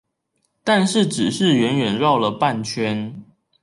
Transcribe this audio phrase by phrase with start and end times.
[0.63, 3.23] 但是只是遠遠繞了半圈